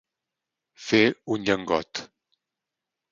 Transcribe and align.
Fer 0.85 1.01
un 1.35 1.45
llengot. 1.49 2.01